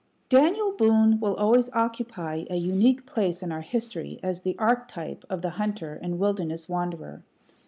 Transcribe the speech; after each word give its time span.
Daniel 0.29 0.71
Boone 0.71 1.19
will 1.19 1.35
always 1.35 1.69
occupy 1.73 2.43
a 2.49 2.55
unique 2.55 3.05
place 3.05 3.43
in 3.43 3.51
our 3.51 3.61
history 3.61 4.19
as 4.23 4.41
the 4.41 4.57
archetype 4.57 5.23
of 5.29 5.43
the 5.43 5.51
hunter 5.51 5.93
and 6.01 6.17
wilderness 6.17 6.67
wanderer. 6.67 7.21